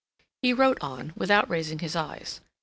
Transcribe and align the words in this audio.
He 0.41 0.51
wrote 0.51 0.79
on, 0.81 1.13
without 1.15 1.47
raising 1.47 1.77
his 1.77 1.95
eyes. 1.95 2.41